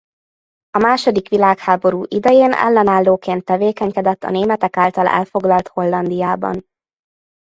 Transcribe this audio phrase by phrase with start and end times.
[0.69, 6.65] A második világháború idején ellenállóként tevékenykedett a németek által elfoglalt Hollandiában.